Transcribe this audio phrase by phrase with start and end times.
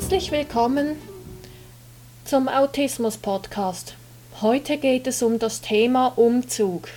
[0.00, 0.96] Herzlich willkommen
[2.24, 3.94] zum Autismus Podcast.
[4.40, 6.88] Heute geht es um das Thema Umzug.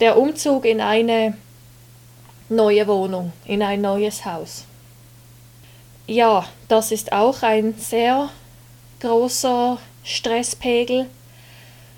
[0.00, 1.36] Der Umzug in eine
[2.48, 4.64] neue Wohnung, in ein neues Haus.
[6.06, 8.30] Ja, das ist auch ein sehr
[9.00, 11.04] großer Stresspegel,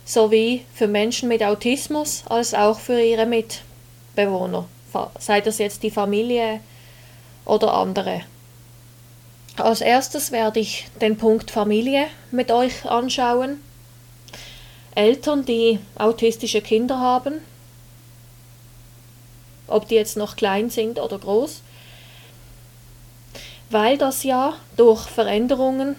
[0.05, 4.67] sowie für Menschen mit Autismus als auch für ihre Mitbewohner,
[5.21, 6.59] sei das jetzt die Familie
[7.45, 8.23] oder andere.
[9.63, 13.63] Als erstes werde ich den Punkt Familie mit euch anschauen.
[14.95, 17.35] Eltern, die autistische Kinder haben,
[19.67, 21.61] ob die jetzt noch klein sind oder groß,
[23.69, 25.97] weil das ja durch Veränderungen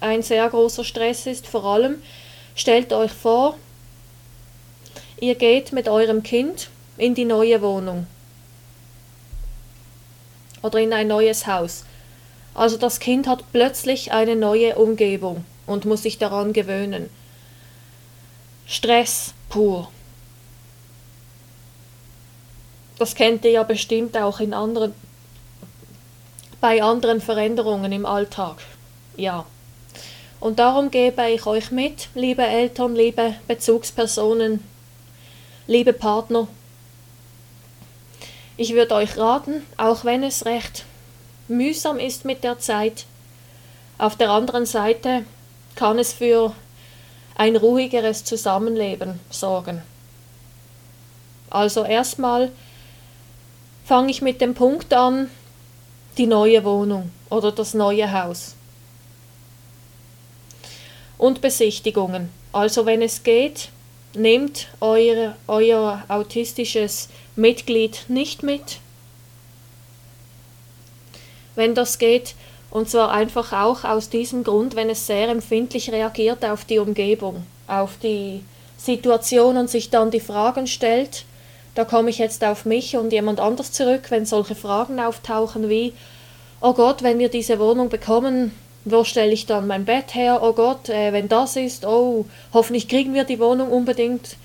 [0.00, 1.46] ein sehr großer Stress ist.
[1.46, 2.02] Vor allem
[2.54, 3.56] stellt euch vor,
[5.20, 8.06] ihr geht mit eurem Kind in die neue Wohnung
[10.62, 11.84] oder in ein neues Haus.
[12.60, 17.08] Also das Kind hat plötzlich eine neue Umgebung und muss sich daran gewöhnen.
[18.66, 19.90] Stress pur.
[22.98, 24.92] Das kennt ihr ja bestimmt auch in anderen,
[26.60, 28.58] bei anderen Veränderungen im Alltag.
[29.16, 29.46] Ja.
[30.38, 34.62] Und darum gebe ich euch mit, liebe Eltern, liebe Bezugspersonen,
[35.66, 36.46] liebe Partner,
[38.58, 40.84] ich würde euch raten, auch wenn es recht
[41.50, 43.04] mühsam ist mit der Zeit,
[43.98, 45.24] auf der anderen Seite
[45.74, 46.54] kann es für
[47.34, 49.82] ein ruhigeres Zusammenleben sorgen.
[51.50, 52.50] Also erstmal
[53.84, 55.28] fange ich mit dem Punkt an,
[56.16, 58.54] die neue Wohnung oder das neue Haus.
[61.18, 62.30] Und Besichtigungen.
[62.52, 63.68] Also wenn es geht,
[64.14, 68.78] nehmt euer, euer autistisches Mitglied nicht mit.
[71.60, 72.36] Wenn das geht,
[72.70, 77.44] und zwar einfach auch aus diesem Grund, wenn es sehr empfindlich reagiert auf die Umgebung,
[77.66, 78.42] auf die
[78.78, 81.26] Situation und sich dann die Fragen stellt,
[81.74, 85.92] da komme ich jetzt auf mich und jemand anders zurück, wenn solche Fragen auftauchen wie,
[86.62, 88.52] oh Gott, wenn wir diese Wohnung bekommen,
[88.86, 90.40] wo stelle ich dann mein Bett her?
[90.42, 94.36] Oh Gott, äh, wenn das ist, oh, hoffentlich kriegen wir die Wohnung unbedingt.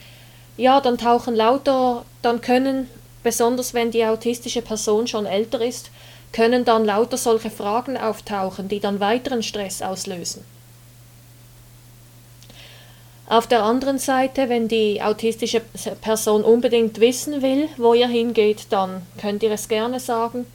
[0.57, 2.89] Ja, dann tauchen lauter, dann können,
[3.23, 5.91] besonders wenn die autistische Person schon älter ist,
[6.31, 10.43] können dann lauter solche Fragen auftauchen, die dann weiteren Stress auslösen.
[13.27, 15.61] Auf der anderen Seite, wenn die autistische
[16.01, 20.45] Person unbedingt wissen will, wo ihr hingeht, dann könnt ihr es gerne sagen.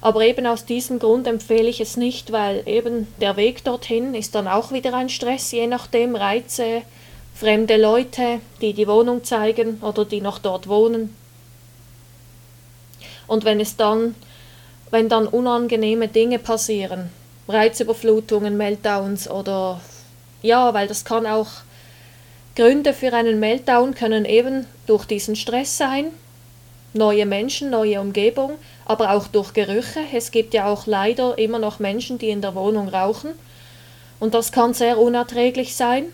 [0.00, 4.34] Aber eben aus diesem Grund empfehle ich es nicht, weil eben der Weg dorthin ist
[4.34, 6.82] dann auch wieder ein Stress, je nachdem Reize,
[7.34, 11.14] fremde Leute, die die Wohnung zeigen oder die noch dort wohnen.
[13.26, 14.14] Und wenn es dann,
[14.90, 17.10] wenn dann unangenehme Dinge passieren,
[17.48, 19.80] Reizüberflutungen, Meltdowns oder
[20.42, 21.48] ja, weil das kann auch
[22.54, 26.06] Gründe für einen Meltdown können eben durch diesen Stress sein,
[26.92, 28.52] neue Menschen, neue Umgebung,
[28.84, 30.00] aber auch durch Gerüche.
[30.12, 33.30] Es gibt ja auch leider immer noch Menschen, die in der Wohnung rauchen
[34.20, 36.06] und das kann sehr unerträglich sein.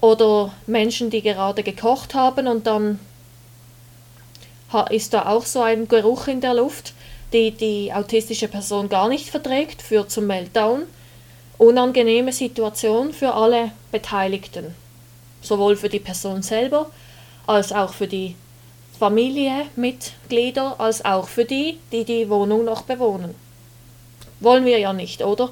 [0.00, 3.00] Oder Menschen, die gerade gekocht haben und dann
[4.90, 6.92] ist da auch so ein Geruch in der Luft,
[7.32, 10.82] die die autistische Person gar nicht verträgt, führt zum Meltdown.
[11.58, 14.74] Unangenehme Situation für alle Beteiligten,
[15.42, 16.90] sowohl für die Person selber
[17.46, 18.36] als auch für die
[18.98, 23.34] Familienmitglieder, als auch für die, die die Wohnung noch bewohnen.
[24.40, 25.50] Wollen wir ja nicht, oder?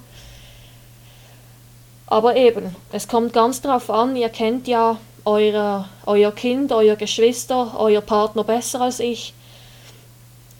[2.06, 7.74] Aber eben, es kommt ganz darauf an, ihr kennt ja eure, euer Kind, euer Geschwister,
[7.78, 9.34] euer Partner besser als ich.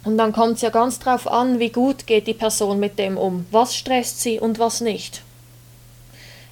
[0.07, 3.19] Und dann kommt es ja ganz darauf an, wie gut geht die Person mit dem
[3.19, 5.23] um, was stresst sie und was nicht.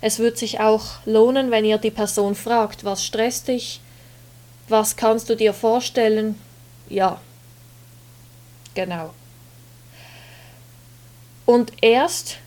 [0.00, 3.80] Es wird sich auch lohnen, wenn ihr die Person fragt, was stresst dich,
[4.68, 6.36] was kannst du dir vorstellen?
[6.88, 7.20] Ja,
[8.74, 9.14] genau.
[11.46, 12.38] Und erst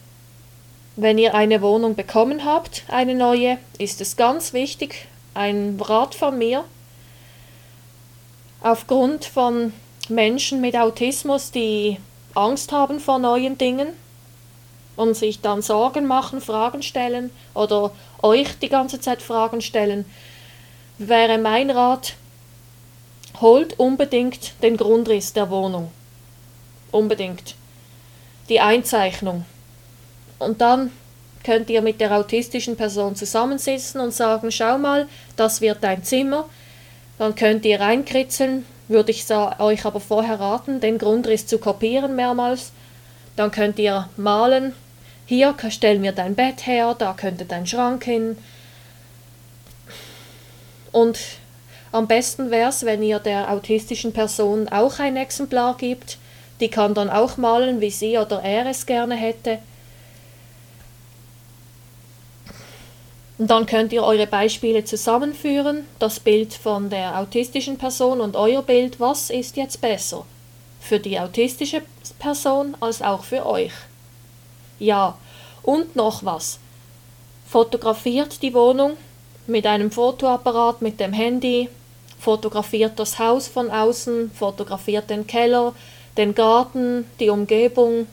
[0.98, 6.38] wenn ihr eine Wohnung bekommen habt, eine neue, ist es ganz wichtig, ein Rat von
[6.38, 6.66] mir,
[8.62, 9.72] aufgrund von
[10.10, 11.98] Menschen mit Autismus, die
[12.34, 13.90] Angst haben vor neuen Dingen
[14.96, 20.06] und sich dann Sorgen machen, Fragen stellen oder euch die ganze Zeit Fragen stellen,
[20.98, 22.16] wäre mein Rat,
[23.40, 25.92] holt unbedingt den Grundriss der Wohnung.
[26.92, 27.56] Unbedingt.
[28.50, 29.46] Die Einzeichnung.
[30.40, 30.92] Und dann
[31.44, 36.50] könnt ihr mit der autistischen Person zusammensitzen und sagen, schau mal, das wird dein Zimmer.
[37.18, 42.72] Dann könnt ihr reinkritzeln, würde ich euch aber vorher raten, den Grundriss zu kopieren mehrmals,
[43.36, 44.74] Dann könnt ihr malen.
[45.26, 48.38] Hier stellen wir dein Bett her, da könnte dein Schrank hin.
[50.92, 51.20] Und
[51.92, 56.18] am besten wäre es, wenn ihr der autistischen Person auch ein Exemplar gibt.
[56.60, 59.60] Die kann dann auch malen, wie sie oder er es gerne hätte.
[63.38, 68.64] Und dann könnt ihr eure Beispiele zusammenführen, das Bild von der autistischen Person und euer
[68.64, 70.26] Bild, was ist jetzt besser?
[70.80, 71.84] Für die autistische
[72.18, 73.74] Person als auch für euch.
[74.80, 75.18] Ja,
[75.62, 76.60] und noch was.
[77.48, 78.94] Fotografiert die Wohnung
[79.46, 81.70] mit einem Fotoapparat, mit dem Handy,
[82.20, 85.74] fotografiert das Haus von außen, fotografiert den Keller,
[86.18, 88.08] den Garten, die Umgebung,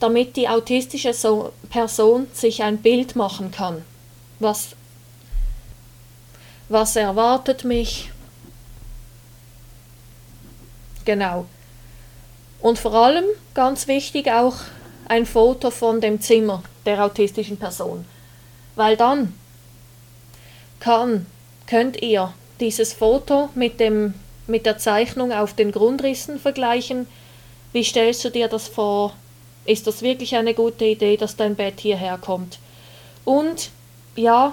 [0.00, 1.14] damit die autistische
[1.70, 3.84] Person sich ein Bild machen kann
[4.38, 4.70] was,
[6.68, 8.10] was erwartet mich.
[11.04, 11.46] Genau.
[12.60, 13.24] Und vor allem,
[13.54, 14.56] ganz wichtig, auch
[15.08, 18.04] ein Foto von dem Zimmer der autistischen Person.
[18.76, 19.34] Weil dann
[20.80, 21.26] kann,
[21.66, 24.14] könnt ihr dieses Foto mit, dem,
[24.46, 27.06] mit der Zeichnung auf den Grundrissen vergleichen.
[27.72, 29.14] Wie stellst du dir das vor?
[29.64, 32.58] Ist das wirklich eine gute Idee, dass dein Bett hierher kommt?
[33.24, 33.70] Und
[34.18, 34.52] ja,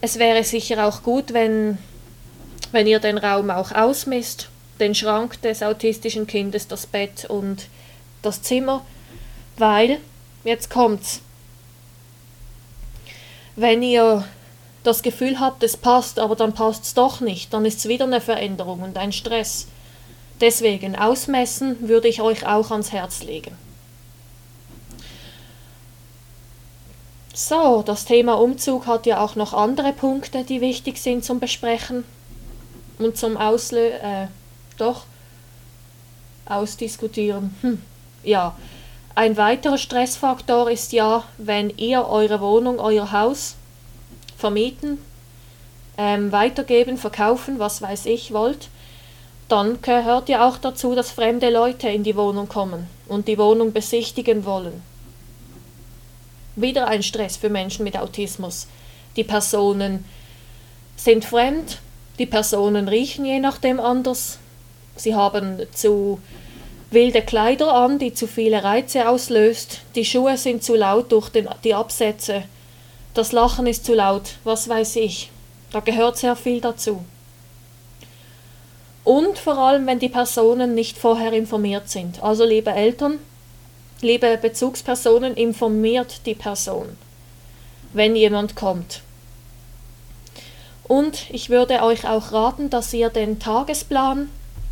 [0.00, 1.78] es wäre sicher auch gut, wenn,
[2.70, 4.48] wenn ihr den Raum auch ausmisst,
[4.78, 7.68] den Schrank des autistischen Kindes, das Bett und
[8.20, 8.84] das Zimmer,
[9.56, 10.00] weil,
[10.44, 11.20] jetzt kommt's,
[13.54, 14.24] wenn ihr
[14.82, 18.04] das Gefühl habt, es passt, aber dann passt es doch nicht, dann ist es wieder
[18.04, 19.68] eine Veränderung und ein Stress.
[20.40, 23.56] Deswegen ausmessen würde ich euch auch ans Herz legen.
[27.34, 32.04] So, das Thema Umzug hat ja auch noch andere Punkte, die wichtig sind zum Besprechen
[32.98, 34.26] und zum Auslö äh,
[34.76, 35.04] doch
[36.44, 37.54] ausdiskutieren.
[37.62, 37.80] Hm.
[38.22, 38.54] Ja,
[39.14, 43.56] ein weiterer Stressfaktor ist ja, wenn ihr eure Wohnung, euer Haus
[44.36, 44.98] vermieten,
[45.96, 48.68] ähm, weitergeben, verkaufen, was weiß ich, wollt,
[49.48, 53.72] dann gehört ja auch dazu, dass fremde Leute in die Wohnung kommen und die Wohnung
[53.72, 54.82] besichtigen wollen.
[56.56, 58.66] Wieder ein Stress für Menschen mit Autismus.
[59.16, 60.04] Die Personen
[60.96, 61.78] sind fremd,
[62.18, 64.38] die Personen riechen je nachdem anders,
[64.96, 66.20] sie haben zu
[66.90, 71.48] wilde Kleider an, die zu viele Reize auslöst, die Schuhe sind zu laut durch den,
[71.64, 72.44] die Absätze,
[73.14, 75.30] das Lachen ist zu laut, was weiß ich.
[75.70, 77.04] Da gehört sehr viel dazu.
[79.04, 82.22] Und vor allem, wenn die Personen nicht vorher informiert sind.
[82.22, 83.18] Also liebe Eltern,
[84.04, 86.96] Liebe Bezugspersonen, informiert die Person,
[87.92, 89.00] wenn jemand kommt.
[90.82, 94.28] Und ich würde euch auch raten, dass ihr den Tagesplan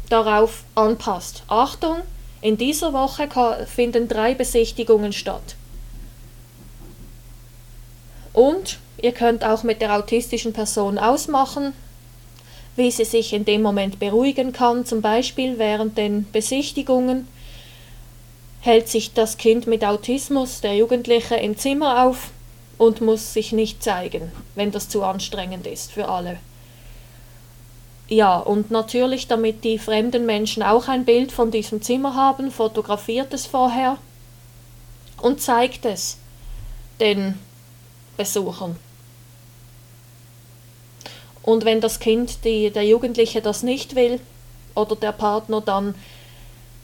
[0.08, 1.44] darauf anpasst.
[1.46, 1.98] Achtung,
[2.40, 3.28] in dieser Woche
[3.66, 5.54] finden drei Besichtigungen statt.
[8.32, 11.72] Und ihr könnt auch mit der autistischen Person ausmachen,
[12.74, 17.28] wie sie sich in dem Moment beruhigen kann, zum Beispiel während den Besichtigungen
[18.60, 22.30] hält sich das Kind mit Autismus, der Jugendliche, im Zimmer auf
[22.78, 26.38] und muss sich nicht zeigen, wenn das zu anstrengend ist für alle.
[28.08, 33.32] Ja, und natürlich, damit die fremden Menschen auch ein Bild von diesem Zimmer haben, fotografiert
[33.32, 33.98] es vorher
[35.22, 36.18] und zeigt es
[36.98, 37.38] den
[38.16, 38.76] Besuchern.
[41.42, 44.20] Und wenn das Kind, die, der Jugendliche das nicht will
[44.74, 45.94] oder der Partner, dann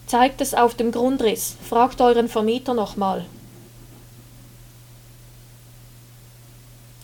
[0.06, 1.56] Zeigt es auf dem Grundriss.
[1.68, 3.26] Fragt euren Vermieter nochmal.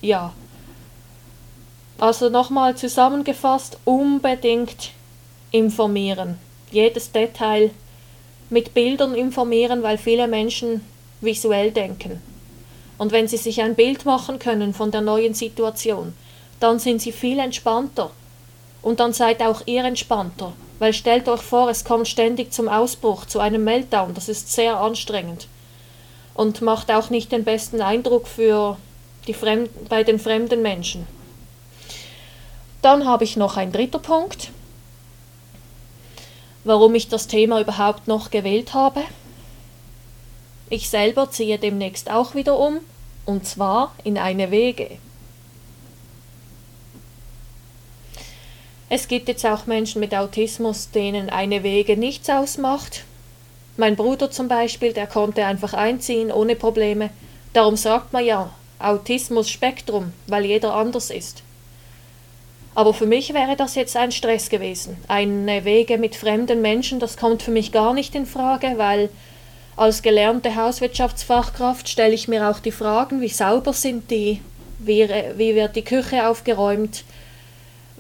[0.01, 0.33] Ja.
[1.99, 4.91] Also nochmal zusammengefasst, unbedingt
[5.53, 6.39] informieren.
[6.71, 7.71] Jedes Detail
[8.51, 10.85] mit Bildern informieren, weil viele Menschen
[11.21, 12.21] visuell denken.
[12.99, 16.13] Und wenn sie sich ein Bild machen können von der neuen Situation,
[16.61, 18.11] dann sind sie viel entspannter.
[18.83, 20.53] Und dann seid auch ihr entspannter.
[20.79, 24.15] Weil stellt euch vor, es kommt ständig zum Ausbruch, zu einem Meltdown.
[24.15, 25.47] Das ist sehr anstrengend.
[26.35, 28.77] Und macht auch nicht den besten Eindruck für
[29.29, 31.07] die Fremd bei den fremden Menschen.
[32.81, 34.51] Dann habe ich noch einen dritter Punkt,
[36.65, 39.03] warum ich das Thema überhaupt noch gewählt habe.
[40.69, 42.81] Ich selber ziehe demnächst auch wieder um,
[43.25, 44.99] und zwar in eine Wege.
[48.95, 53.05] Es gibt jetzt auch Menschen mit Autismus, denen eine Wege nichts ausmacht.
[53.79, 57.09] Mein Bruder zum Beispiel, der konnte einfach einziehen ohne Probleme.
[57.55, 61.43] Darum sagt man ja Autismus-Spektrum, weil jeder anders ist.
[62.75, 64.99] Aber für mich wäre das jetzt ein Stress gewesen.
[65.09, 69.09] Eine Wege mit fremden Menschen, das kommt für mich gar nicht in Frage, weil
[69.75, 74.43] als gelernte Hauswirtschaftsfachkraft stelle ich mir auch die Fragen, wie sauber sind die,
[74.81, 77.05] wie, wie wird die Küche aufgeräumt,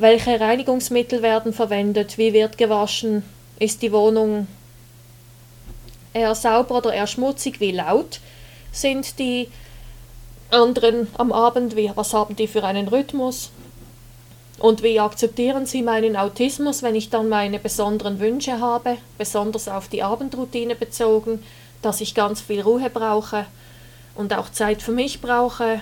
[0.02, 3.22] welche Reinigungsmittel werden verwendet, wie wird gewaschen,
[3.58, 4.46] ist die Wohnung
[6.12, 8.20] eher sauber oder eher schmutzig, wie laut
[8.72, 9.48] sind die
[10.50, 13.50] anderen am Abend, wie, was haben die für einen Rhythmus?
[14.58, 19.88] Und wie akzeptieren sie meinen Autismus, wenn ich dann meine besonderen Wünsche habe, besonders auf
[19.88, 21.42] die Abendroutine bezogen,
[21.80, 23.46] dass ich ganz viel Ruhe brauche
[24.14, 25.80] und auch Zeit für mich brauche.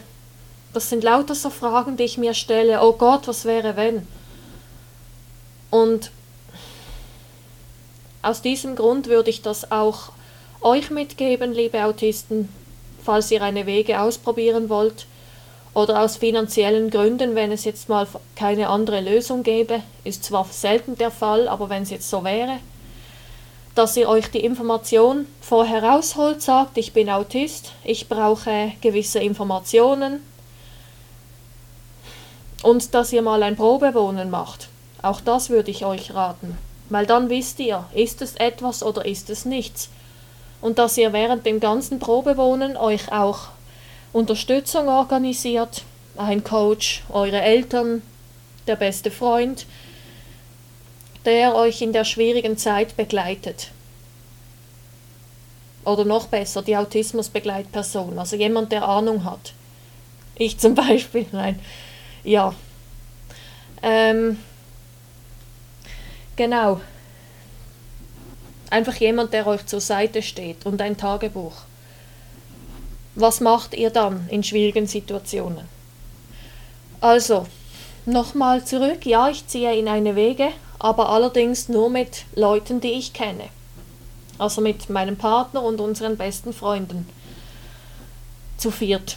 [0.73, 2.81] Das sind lauter so Fragen, die ich mir stelle.
[2.83, 4.07] Oh Gott, was wäre wenn?
[5.71, 6.13] Und
[8.23, 10.13] aus diesem Grund würde ich das auch
[10.61, 12.49] euch mitgeben, liebe Autisten,
[13.03, 15.07] falls ihr eine Wege ausprobieren wollt
[15.75, 20.97] oder aus finanziellen Gründen, wenn es jetzt mal keine andere Lösung gäbe, ist zwar selten
[20.99, 22.59] der Fall, aber wenn es jetzt so wäre,
[23.75, 30.21] dass ihr euch die Information vorher rausholt, sagt, ich bin Autist, ich brauche gewisse Informationen
[32.63, 34.69] und dass ihr mal ein Probewohnen macht.
[35.03, 39.31] Auch das würde ich euch raten, weil dann wisst ihr, ist es etwas oder ist
[39.31, 39.89] es nichts
[40.61, 43.49] und dass ihr während dem ganzen Probewohnen euch auch
[44.13, 45.83] Unterstützung organisiert,
[46.17, 48.03] ein Coach, eure Eltern,
[48.67, 49.67] der beste Freund,
[51.25, 53.69] der euch in der schwierigen Zeit begleitet.
[55.85, 59.55] Oder noch besser, die Autismusbegleitperson, also jemand, der Ahnung hat.
[60.35, 61.59] Ich zum Beispiel, nein.
[62.25, 62.55] Ja.
[63.83, 64.39] Ähm,
[66.37, 66.81] genau.
[68.71, 71.55] Einfach jemand, der euch zur Seite steht und ein Tagebuch.
[73.17, 75.67] Was macht ihr dann in schwierigen Situationen?
[77.01, 77.47] Also,
[78.07, 79.05] nochmal zurück.
[79.07, 80.49] Ja, ich ziehe in eine Wege,
[80.79, 83.49] aber allerdings nur mit Leuten, die ich kenne.
[84.39, 87.09] Also mit meinem Partner und unseren besten Freunden.
[88.57, 89.17] Zu viert.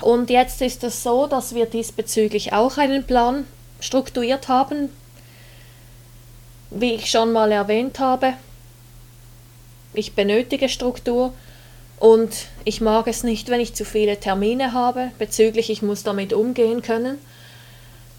[0.00, 3.46] Und jetzt ist es so, dass wir diesbezüglich auch einen Plan
[3.80, 4.90] strukturiert haben,
[6.70, 8.34] wie ich schon mal erwähnt habe,
[9.94, 11.32] ich benötige Struktur
[11.98, 12.30] und
[12.64, 16.82] ich mag es nicht, wenn ich zu viele Termine habe, bezüglich ich muss damit umgehen
[16.82, 17.18] können.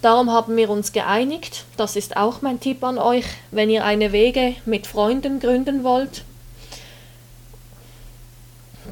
[0.01, 4.11] Darum haben wir uns geeinigt, das ist auch mein Tipp an euch, wenn ihr eine
[4.11, 6.23] Wege mit Freunden gründen wollt,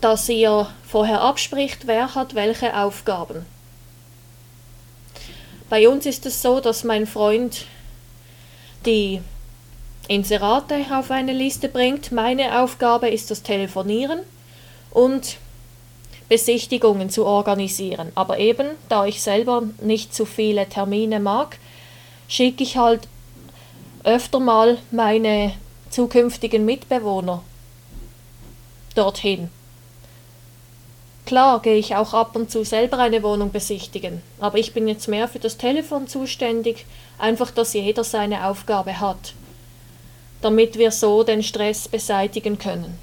[0.02, 3.46] dass ihr vorher abspricht, wer hat welche Aufgaben.
[5.70, 7.66] Bei uns ist es so, dass mein Freund
[8.86, 9.22] die
[10.08, 12.12] Inserate auf eine Liste bringt.
[12.12, 14.20] Meine Aufgabe ist das Telefonieren
[14.92, 15.38] und
[16.30, 18.12] Besichtigungen zu organisieren.
[18.16, 21.58] Aber eben, da ich selber nicht zu viele Termine mag,
[22.30, 23.08] schicke ich halt
[24.04, 25.54] öfter mal meine
[25.90, 27.44] zukünftigen Mitbewohner
[28.96, 29.50] dorthin.
[31.28, 35.08] Klar gehe ich auch ab und zu selber eine Wohnung besichtigen, aber ich bin jetzt
[35.08, 36.88] mehr für das Telefon zuständig,
[37.20, 39.34] einfach dass jeder seine Aufgabe hat
[40.42, 42.98] damit wir so den Stress beseitigen können.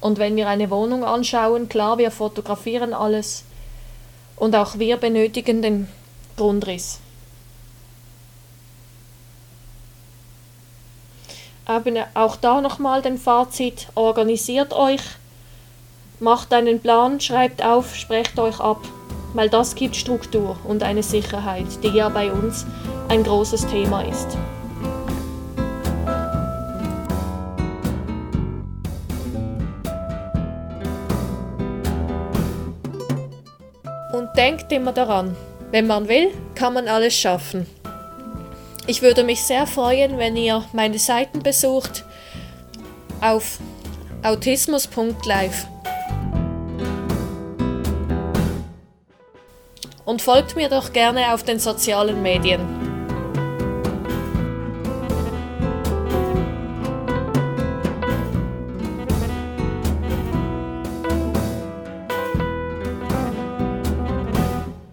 [0.00, 3.44] Und wenn wir eine Wohnung anschauen, klar, wir fotografieren alles
[4.36, 5.88] und auch wir benötigen den
[6.36, 7.00] Grundriss.
[11.64, 15.00] Aber auch da nochmal den Fazit, organisiert euch,
[16.20, 18.80] macht einen Plan, schreibt auf, sprecht euch ab,
[19.34, 22.66] weil das gibt Struktur und eine Sicherheit, die ja bei uns
[23.08, 24.36] ein großes Thema ist.
[34.12, 35.36] Und denkt immer daran,
[35.70, 37.66] wenn man will, kann man alles schaffen.
[38.86, 42.04] Ich würde mich sehr freuen, wenn ihr meine Seiten besucht
[43.20, 43.58] auf
[44.22, 45.66] autismus.live.
[50.04, 52.83] Und folgt mir doch gerne auf den sozialen Medien.